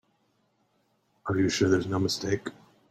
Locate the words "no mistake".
1.85-2.47